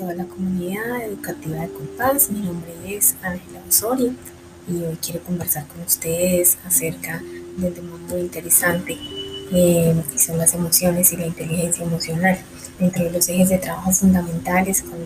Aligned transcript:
toda 0.00 0.14
la 0.14 0.24
comunidad 0.24 1.02
educativa 1.02 1.56
de 1.60 1.68
Compás. 1.68 2.30
Mi 2.30 2.40
nombre 2.40 2.72
es 2.86 3.16
Ángela 3.22 3.60
Osorio 3.68 4.14
y 4.66 4.82
hoy 4.82 4.96
quiero 4.96 5.20
conversar 5.20 5.66
con 5.66 5.82
ustedes 5.82 6.56
acerca 6.64 7.22
de 7.58 7.66
un 7.66 7.74
tema 7.74 7.98
muy 8.08 8.20
interesante 8.20 8.96
eh, 9.52 10.02
y 10.14 10.18
son 10.18 10.38
las 10.38 10.54
emociones 10.54 11.12
y 11.12 11.18
la 11.18 11.26
inteligencia 11.26 11.84
emocional. 11.84 12.38
Dentro 12.78 13.04
de 13.04 13.10
los 13.10 13.28
ejes 13.28 13.50
de 13.50 13.58
trabajo 13.58 13.92
fundamentales 13.92 14.80
con 14.80 14.98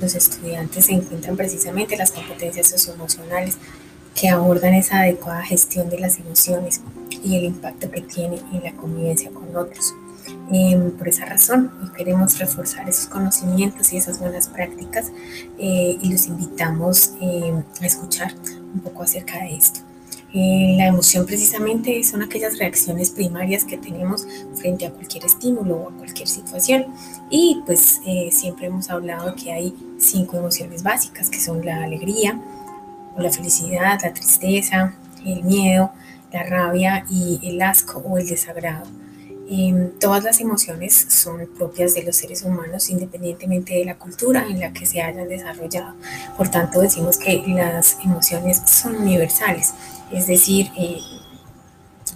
los 0.00 0.16
estudiantes 0.16 0.86
se 0.86 0.94
encuentran 0.94 1.36
precisamente 1.36 1.96
las 1.96 2.10
competencias 2.10 2.70
socioemocionales 2.70 3.56
que 4.16 4.30
abordan 4.30 4.74
esa 4.74 4.98
adecuada 4.98 5.44
gestión 5.44 5.88
de 5.90 6.00
las 6.00 6.18
emociones 6.18 6.80
y 7.22 7.36
el 7.36 7.44
impacto 7.44 7.88
que 7.88 8.00
tiene 8.00 8.40
en 8.52 8.64
la 8.64 8.72
convivencia 8.72 9.30
con 9.30 9.54
otros. 9.56 9.94
Em, 10.52 10.90
por 10.92 11.08
esa 11.08 11.26
razón, 11.26 11.70
queremos 11.96 12.38
reforzar 12.38 12.88
esos 12.88 13.06
conocimientos 13.06 13.92
y 13.92 13.98
esas 13.98 14.18
buenas 14.18 14.48
prácticas 14.48 15.12
eh, 15.58 15.96
y 16.00 16.12
los 16.12 16.26
invitamos 16.26 17.12
em, 17.20 17.62
a 17.80 17.86
escuchar 17.86 18.34
un 18.74 18.80
poco 18.80 19.02
acerca 19.02 19.38
de 19.38 19.56
esto. 19.56 19.80
Eh, 20.32 20.74
la 20.76 20.86
emoción 20.86 21.26
precisamente 21.26 22.02
son 22.04 22.22
aquellas 22.22 22.58
reacciones 22.58 23.10
primarias 23.10 23.64
que 23.64 23.76
tenemos 23.76 24.26
frente 24.54 24.86
a 24.86 24.90
cualquier 24.90 25.24
estímulo 25.24 25.76
o 25.76 25.88
a 25.88 25.92
cualquier 25.92 26.28
situación. 26.28 26.86
Y 27.30 27.62
pues 27.66 28.00
eh, 28.06 28.28
siempre 28.30 28.66
hemos 28.66 28.90
hablado 28.90 29.34
que 29.34 29.52
hay 29.52 29.74
cinco 29.98 30.36
emociones 30.36 30.82
básicas, 30.82 31.30
que 31.30 31.40
son 31.40 31.64
la 31.64 31.82
alegría, 31.82 32.40
o 33.16 33.20
la 33.20 33.30
felicidad, 33.30 33.98
la 34.02 34.12
tristeza, 34.12 34.94
el 35.24 35.42
miedo, 35.42 35.90
la 36.32 36.44
rabia 36.44 37.04
y 37.10 37.40
el 37.42 37.60
asco 37.60 37.98
o 37.98 38.18
el 38.18 38.26
desagrado. 38.28 38.86
Em, 39.52 39.90
todas 39.98 40.22
las 40.22 40.38
emociones 40.40 40.94
son 41.08 41.44
propias 41.58 41.94
de 41.94 42.04
los 42.04 42.14
seres 42.14 42.44
humanos 42.44 42.88
independientemente 42.88 43.74
de 43.74 43.84
la 43.84 43.98
cultura 43.98 44.46
en 44.48 44.60
la 44.60 44.72
que 44.72 44.86
se 44.86 45.02
hayan 45.02 45.28
desarrollado. 45.28 45.96
Por 46.36 46.48
tanto, 46.48 46.80
decimos 46.80 47.18
que 47.18 47.42
las 47.48 47.98
emociones 48.04 48.62
son 48.64 48.94
universales, 48.94 49.74
es 50.12 50.28
decir, 50.28 50.70
eh, 50.78 51.00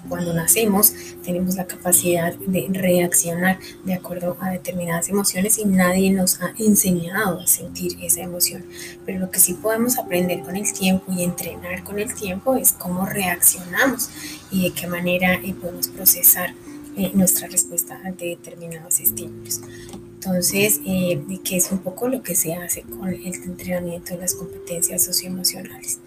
cuando 0.08 0.32
nacemos 0.32 0.92
tenemos 1.24 1.56
la 1.56 1.66
capacidad 1.66 2.32
de 2.34 2.68
reaccionar 2.70 3.58
de 3.84 3.94
acuerdo 3.94 4.36
a 4.40 4.50
determinadas 4.50 5.08
emociones 5.08 5.58
y 5.58 5.64
nadie 5.64 6.12
nos 6.12 6.40
ha 6.40 6.52
enseñado 6.58 7.40
a 7.40 7.46
sentir 7.48 7.98
esa 8.00 8.20
emoción. 8.20 8.64
Pero 9.05 9.18
lo 9.18 9.32
que 9.32 9.40
sí 9.40 9.55
podemos 9.55 9.98
aprender 9.98 10.42
con 10.42 10.56
el 10.56 10.72
tiempo 10.72 11.10
y 11.10 11.24
entrenar 11.24 11.82
con 11.82 11.98
el 11.98 12.14
tiempo 12.14 12.55
es 12.55 12.72
cómo 12.72 13.06
reaccionamos 13.06 14.10
y 14.52 14.68
de 14.68 14.72
qué 14.72 14.86
manera 14.86 15.34
eh, 15.34 15.52
podemos 15.60 15.88
procesar 15.88 16.55
eh, 16.96 17.10
nuestra 17.14 17.48
respuesta 17.48 18.00
ante 18.04 18.26
determinados 18.26 19.00
estímulos. 19.00 19.60
Entonces, 20.14 20.80
eh, 20.86 21.22
que 21.44 21.56
es 21.56 21.70
un 21.70 21.78
poco 21.78 22.08
lo 22.08 22.22
que 22.22 22.34
se 22.34 22.54
hace 22.54 22.82
con 22.82 23.08
el 23.08 23.26
entrenamiento 23.26 24.14
de 24.14 24.20
las 24.20 24.34
competencias 24.34 25.02
socioemocionales. 25.04 25.98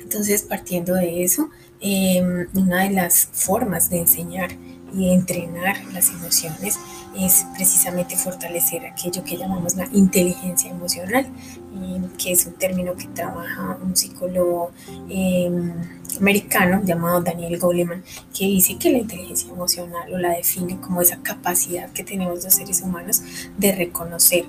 Entonces, 0.00 0.42
partiendo 0.42 0.94
de 0.94 1.24
eso, 1.24 1.50
em, 1.80 2.46
una 2.54 2.84
de 2.84 2.90
las 2.90 3.28
formas 3.32 3.90
de 3.90 3.98
enseñar 3.98 4.50
y 4.94 5.10
entrenar 5.12 5.84
las 5.92 6.10
emociones 6.10 6.78
es 7.16 7.44
precisamente 7.54 8.16
fortalecer 8.16 8.86
aquello 8.86 9.24
que 9.24 9.36
llamamos 9.36 9.74
la 9.74 9.88
inteligencia 9.92 10.70
emocional, 10.70 11.26
em, 11.74 12.08
que 12.16 12.32
es 12.32 12.46
un 12.46 12.54
término 12.54 12.94
que 12.94 13.08
trabaja 13.08 13.78
un 13.82 13.96
psicólogo 13.96 14.70
em, 15.10 15.72
americano 16.18 16.82
llamado 16.84 17.20
Daniel 17.20 17.58
Goleman, 17.58 18.02
que 18.36 18.44
dice 18.44 18.76
que 18.76 18.90
la 18.90 18.98
inteligencia 18.98 19.50
emocional 19.50 20.12
o 20.12 20.18
la 20.18 20.30
define 20.30 20.78
como 20.80 21.02
esa 21.02 21.18
capacidad 21.22 21.90
que 21.92 22.04
tenemos 22.04 22.44
los 22.44 22.54
seres 22.54 22.82
humanos 22.82 23.22
de 23.56 23.72
reconocer 23.72 24.44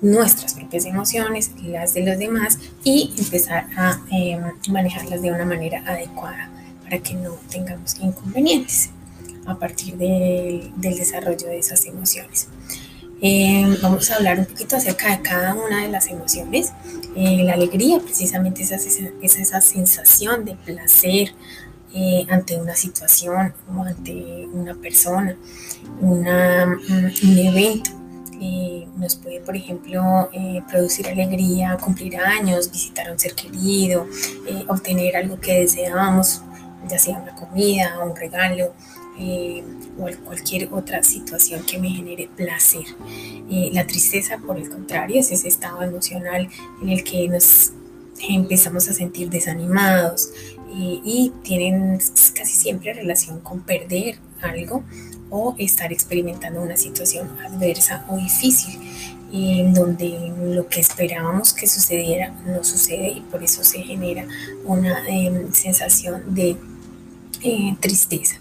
nuestras 0.00 0.54
propias 0.54 0.84
emociones, 0.84 1.50
las 1.62 1.94
de 1.94 2.04
los 2.04 2.18
demás 2.18 2.58
y 2.84 3.12
empezar 3.18 3.66
a 3.76 4.00
em, 4.10 4.42
manejarlas 4.70 5.22
de 5.22 5.32
una 5.32 5.44
manera 5.44 5.82
adecuada 5.86 6.50
para 6.82 6.98
que 7.00 7.14
no 7.14 7.32
tengamos 7.50 7.96
inconvenientes 8.00 8.90
a 9.46 9.58
partir 9.58 9.96
del 9.96 10.72
desarrollo 10.76 11.48
de 11.48 11.58
esas 11.58 11.84
emociones. 11.86 12.48
Em, 13.20 13.76
vamos 13.82 14.10
a 14.10 14.16
hablar 14.16 14.38
un 14.38 14.46
poquito 14.46 14.76
acerca 14.76 15.10
de 15.10 15.22
cada 15.22 15.54
una 15.54 15.82
de 15.82 15.88
las 15.88 16.06
emociones. 16.06 16.72
Eh, 17.16 17.42
la 17.42 17.54
alegría 17.54 17.98
precisamente 17.98 18.62
es 18.62 18.70
esa, 18.70 19.10
esa 19.22 19.60
sensación 19.60 20.44
de 20.44 20.54
placer 20.54 21.34
eh, 21.92 22.26
ante 22.28 22.56
una 22.56 22.76
situación 22.76 23.54
o 23.74 23.82
ante 23.82 24.46
una 24.52 24.74
persona, 24.74 25.36
una, 26.00 26.64
un 26.64 27.38
evento. 27.38 27.90
Eh, 28.40 28.86
nos 28.96 29.16
puede, 29.16 29.40
por 29.40 29.56
ejemplo, 29.56 30.30
producir 30.70 31.08
alegría, 31.08 31.76
cumplir 31.76 32.18
años, 32.18 32.70
visitar 32.70 33.08
a 33.08 33.12
un 33.12 33.18
ser 33.18 33.34
querido, 33.34 34.06
obtener 34.68 35.16
algo 35.16 35.40
que 35.40 35.60
deseamos, 35.60 36.42
ya 36.86 36.98
sea 36.98 37.18
una 37.18 37.34
comida, 37.34 37.98
un 38.04 38.14
regalo, 38.14 38.74
eh, 39.18 39.64
o 39.98 40.06
cualquier 40.24 40.72
otra 40.72 41.02
situación 41.02 41.64
que 41.64 41.78
me 41.78 41.90
genere 41.90 42.28
placer. 42.36 42.84
Eh, 43.50 43.70
la 43.72 43.86
tristeza, 43.86 44.38
por 44.38 44.56
el 44.58 44.68
contrario, 44.68 45.18
es 45.18 45.32
ese 45.32 45.48
estado 45.48 45.82
emocional 45.82 46.48
en 46.82 46.88
el 46.88 47.02
que 47.02 47.28
nos 47.28 47.72
empezamos 48.28 48.88
a 48.88 48.92
sentir 48.92 49.30
desanimados 49.30 50.30
y 50.70 51.32
tienen 51.42 51.98
casi 52.34 52.52
siempre 52.52 52.92
relación 52.92 53.40
con 53.40 53.62
perder 53.62 54.18
algo 54.42 54.84
o 55.30 55.54
estar 55.58 55.92
experimentando 55.92 56.62
una 56.62 56.76
situación 56.76 57.28
adversa 57.40 58.04
o 58.08 58.16
difícil 58.16 58.78
en 59.32 59.74
donde 59.74 60.32
lo 60.38 60.68
que 60.68 60.80
esperábamos 60.80 61.52
que 61.52 61.66
sucediera 61.66 62.34
no 62.46 62.64
sucede 62.64 63.08
y 63.08 63.20
por 63.20 63.42
eso 63.42 63.62
se 63.64 63.82
genera 63.82 64.26
una 64.64 65.06
em, 65.08 65.52
sensación 65.52 66.34
de 66.34 66.56
tristeza. 67.80 68.36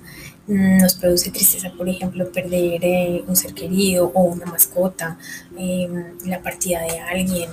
Nos 0.47 0.95
produce 0.95 1.29
tristeza, 1.29 1.73
por 1.77 1.89
ejemplo, 1.89 2.31
perder 2.31 2.79
eh, 2.83 3.23
un 3.27 3.35
ser 3.35 3.53
querido 3.53 4.11
o 4.13 4.23
una 4.23 4.45
mascota, 4.45 5.17
em, 5.57 6.17
la 6.25 6.41
partida 6.41 6.81
de 6.81 6.99
alguien, 6.99 7.49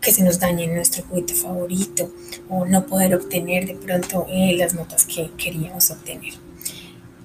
que 0.00 0.12
se 0.12 0.24
nos 0.24 0.40
dañe 0.40 0.66
nuestro 0.66 1.04
juguete 1.04 1.34
favorito 1.34 2.10
o 2.48 2.66
no 2.66 2.86
poder 2.86 3.14
obtener 3.14 3.66
de 3.66 3.74
pronto 3.74 4.26
eh, 4.28 4.56
las 4.56 4.74
notas 4.74 5.04
que 5.04 5.30
queríamos 5.36 5.90
obtener. 5.90 6.34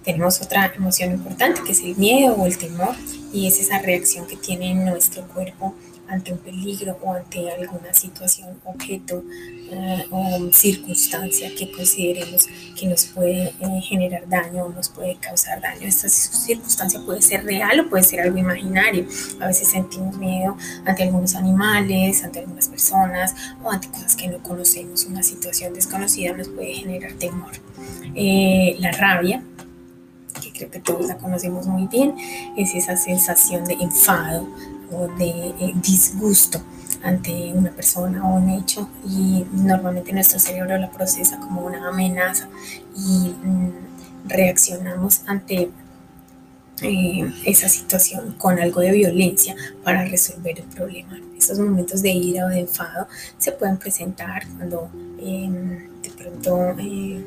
Tenemos 0.03 0.41
otra 0.41 0.71
emoción 0.75 1.11
importante 1.11 1.61
que 1.65 1.71
es 1.71 1.81
el 1.81 1.95
miedo 1.97 2.35
o 2.35 2.45
el 2.45 2.57
temor 2.57 2.95
y 3.37 3.45
es 3.45 3.59
esa 3.59 3.79
reacción 3.79 4.25
que 4.25 4.35
tiene 4.35 4.73
nuestro 4.73 5.21
cuerpo 5.27 5.75
ante 6.07 6.31
un 6.31 6.39
peligro 6.39 6.97
o 7.03 7.13
ante 7.13 7.51
alguna 7.51 7.93
situación, 7.93 8.59
objeto 8.65 9.23
eh, 9.69 10.05
o 10.09 10.51
circunstancia 10.51 11.53
que 11.53 11.69
consideremos 11.69 12.47
que 12.75 12.87
nos 12.87 13.05
puede 13.05 13.53
eh, 13.59 13.81
generar 13.83 14.27
daño 14.27 14.65
o 14.65 14.69
nos 14.69 14.89
puede 14.89 15.17
causar 15.17 15.61
daño. 15.61 15.81
Esta 15.87 16.09
circunstancia 16.09 16.99
puede 17.05 17.21
ser 17.21 17.43
real 17.43 17.79
o 17.81 17.89
puede 17.89 18.03
ser 18.03 18.21
algo 18.21 18.37
imaginario. 18.39 19.05
A 19.39 19.47
veces 19.47 19.67
sentimos 19.67 20.17
miedo 20.17 20.57
ante 20.85 21.03
algunos 21.03 21.35
animales, 21.35 22.23
ante 22.23 22.39
algunas 22.39 22.69
personas 22.69 23.35
o 23.63 23.69
ante 23.69 23.89
cosas 23.89 24.15
que 24.15 24.29
no 24.29 24.41
conocemos. 24.41 25.05
Una 25.05 25.21
situación 25.21 25.75
desconocida 25.75 26.35
nos 26.35 26.47
puede 26.47 26.73
generar 26.73 27.13
temor. 27.13 27.51
Eh, 28.15 28.77
la 28.79 28.91
rabia 28.93 29.43
creo 30.57 30.71
que 30.71 30.79
todos 30.79 31.07
la 31.07 31.17
conocemos 31.17 31.67
muy 31.67 31.87
bien, 31.87 32.15
es 32.57 32.73
esa 32.75 32.97
sensación 32.97 33.65
de 33.65 33.73
enfado, 33.73 34.47
o 34.91 35.07
de 35.17 35.53
eh, 35.59 35.73
disgusto 35.75 36.61
ante 37.03 37.53
una 37.53 37.71
persona 37.71 38.25
o 38.27 38.35
un 38.35 38.49
hecho 38.49 38.89
y 39.05 39.45
normalmente 39.51 40.11
nuestro 40.13 40.39
cerebro 40.39 40.77
la 40.77 40.89
procesa 40.89 41.39
como 41.39 41.65
una 41.65 41.87
amenaza 41.87 42.49
y 42.95 43.35
mm, 43.43 43.71
reaccionamos 44.25 45.21
ante 45.25 45.69
eh, 46.81 47.33
esa 47.45 47.69
situación 47.69 48.33
con 48.37 48.59
algo 48.59 48.81
de 48.81 48.91
violencia 48.91 49.55
para 49.83 50.05
resolver 50.05 50.59
el 50.59 50.65
problema. 50.65 51.19
Estos 51.37 51.59
momentos 51.59 52.01
de 52.01 52.09
ira 52.11 52.45
o 52.45 52.49
de 52.49 52.61
enfado 52.61 53.07
se 53.37 53.51
pueden 53.51 53.77
presentar 53.77 54.47
cuando 54.57 54.89
em, 55.19 56.01
de 56.01 56.09
pronto 56.11 56.75
eh, 56.79 57.23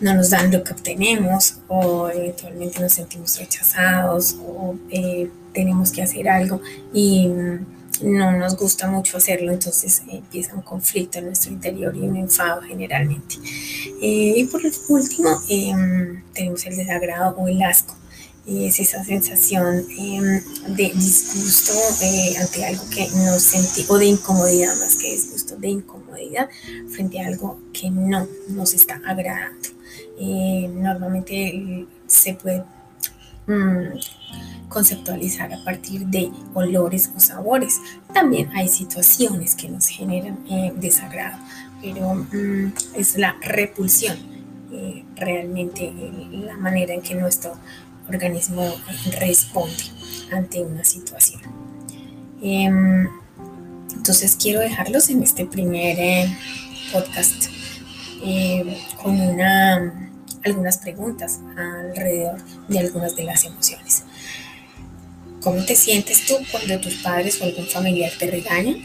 no 0.00 0.14
nos 0.14 0.30
dan 0.30 0.50
lo 0.50 0.62
que 0.64 0.72
obtenemos 0.72 1.58
o 1.68 2.08
eventualmente 2.08 2.80
nos 2.80 2.92
sentimos 2.92 3.38
rechazados 3.38 4.36
o 4.40 4.76
tenemos 5.52 5.92
que 5.92 6.02
hacer 6.02 6.28
algo 6.28 6.60
y 6.92 7.28
no 8.02 8.32
nos 8.32 8.56
gusta 8.56 8.88
mucho 8.88 9.16
hacerlo, 9.16 9.52
entonces 9.52 10.02
empieza 10.08 10.54
un 10.54 10.62
conflicto 10.62 11.18
en 11.18 11.26
nuestro 11.26 11.52
interior 11.52 11.94
y 11.96 12.00
un 12.00 12.16
enfado 12.16 12.62
generalmente. 12.62 13.36
Eh, 14.02 14.34
y 14.36 14.44
por 14.44 14.62
último, 14.88 15.40
em, 15.48 16.22
tenemos 16.32 16.64
el 16.66 16.76
desagrado 16.76 17.36
o 17.36 17.48
el 17.48 17.62
asco. 17.62 17.94
Es 18.46 18.78
esa 18.78 19.02
sensación 19.04 19.86
em, 19.96 20.42
de 20.76 20.92
disgusto 20.94 21.72
eh, 22.02 22.36
ante 22.38 22.64
algo 22.66 22.82
que 22.90 23.08
no 23.14 23.38
sentimos, 23.38 23.90
o 23.90 23.98
de 23.98 24.06
incomodidad 24.06 24.76
más 24.76 24.96
que 24.96 25.12
disgusto, 25.12 25.56
de 25.56 25.68
incomodidad 25.68 26.50
frente 26.90 27.20
a 27.20 27.28
algo 27.28 27.58
que 27.72 27.90
no 27.90 28.26
nos 28.48 28.74
está 28.74 29.00
agradando. 29.06 29.68
Eh, 30.18 30.70
normalmente 30.72 31.86
se 32.06 32.34
puede 32.34 32.64
mm, 33.46 33.98
conceptualizar 34.68 35.52
a 35.52 35.64
partir 35.64 36.06
de 36.06 36.30
olores 36.54 37.10
o 37.16 37.20
sabores. 37.20 37.80
También 38.12 38.50
hay 38.54 38.68
situaciones 38.68 39.54
que 39.54 39.68
nos 39.68 39.86
generan 39.88 40.38
eh, 40.50 40.72
desagrado, 40.76 41.38
pero 41.82 42.14
mm, 42.14 42.72
es 42.96 43.16
la 43.16 43.36
repulsión 43.40 44.16
eh, 44.72 45.04
realmente 45.16 45.92
la 46.32 46.56
manera 46.56 46.94
en 46.94 47.02
que 47.02 47.14
nuestro 47.14 47.52
organismo 48.08 48.74
responde 49.20 49.84
ante 50.32 50.62
una 50.62 50.84
situación. 50.84 51.40
Em, 52.42 53.08
entonces 53.94 54.36
quiero 54.40 54.60
dejarlos 54.60 55.08
en 55.08 55.22
este 55.22 55.46
primer 55.46 56.28
podcast 56.92 57.46
eh, 58.24 58.80
con 59.02 59.20
una, 59.20 60.10
algunas 60.44 60.78
preguntas 60.78 61.40
alrededor 61.56 62.40
de 62.68 62.78
algunas 62.78 63.14
de 63.16 63.24
las 63.24 63.44
emociones. 63.44 64.04
¿Cómo 65.42 65.62
te 65.64 65.76
sientes 65.76 66.24
tú 66.26 66.34
cuando 66.50 66.80
tus 66.80 66.94
padres 67.02 67.40
o 67.40 67.44
algún 67.44 67.66
familiar 67.66 68.10
te 68.18 68.30
regañan? 68.30 68.76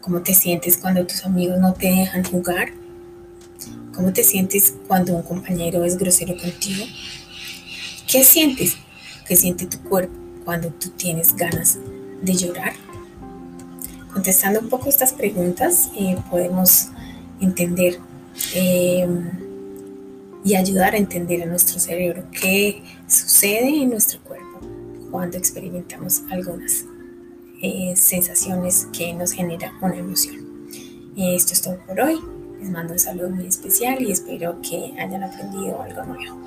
¿Cómo 0.00 0.22
te 0.22 0.32
sientes 0.32 0.78
cuando 0.78 1.06
tus 1.06 1.24
amigos 1.26 1.58
no 1.58 1.74
te 1.74 1.88
dejan 1.88 2.24
jugar? 2.24 2.72
¿Cómo 3.94 4.12
te 4.14 4.24
sientes 4.24 4.72
cuando 4.88 5.14
un 5.14 5.22
compañero 5.22 5.84
es 5.84 5.98
grosero 5.98 6.34
contigo? 6.38 6.84
¿Qué 8.10 8.24
sientes? 8.24 8.76
¿Qué 9.26 9.36
siente 9.36 9.66
tu 9.66 9.78
cuerpo 9.82 10.14
cuando 10.46 10.70
tú 10.70 10.88
tienes 10.90 11.36
ganas 11.36 11.76
de 12.22 12.34
llorar? 12.34 12.72
Contestando 14.12 14.60
un 14.60 14.70
poco 14.70 14.88
estas 14.88 15.12
preguntas, 15.12 15.90
eh, 15.94 16.16
podemos 16.30 16.88
entender 17.40 17.98
eh, 18.54 19.08
y 20.44 20.54
ayudar 20.54 20.94
a 20.94 20.98
entender 20.98 21.42
a 21.42 21.46
nuestro 21.46 21.78
cerebro 21.78 22.24
qué 22.32 22.82
sucede 23.06 23.82
en 23.82 23.90
nuestro 23.90 24.20
cuerpo 24.20 24.60
cuando 25.10 25.36
experimentamos 25.36 26.22
algunas 26.30 26.84
eh, 27.62 27.94
sensaciones 27.96 28.88
que 28.92 29.12
nos 29.12 29.32
generan 29.32 29.72
una 29.82 29.96
emoción. 29.96 30.50
Esto 31.16 31.52
es 31.52 31.60
todo 31.60 31.78
por 31.86 32.00
hoy. 32.00 32.18
Les 32.60 32.70
mando 32.70 32.92
un 32.92 32.98
saludo 32.98 33.30
muy 33.30 33.46
especial 33.46 34.00
y 34.02 34.12
espero 34.12 34.60
que 34.62 34.94
hayan 34.98 35.22
aprendido 35.22 35.82
algo 35.82 36.04
nuevo. 36.04 36.40